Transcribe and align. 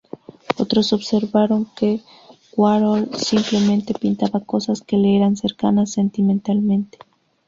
Otros 0.57 0.93
observaron 0.93 1.65
que 1.75 1.99
Warhol 2.57 3.11
simplemente 3.13 3.93
pintaba 3.93 4.39
cosas 4.39 4.81
que 4.81 4.97
le 4.97 5.15
eran 5.15 5.37
cercanas 5.37 5.91
sentimentalmente. 5.91 6.97